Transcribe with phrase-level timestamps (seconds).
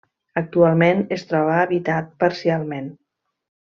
[0.39, 2.89] Actualment es troba habitat parcialment.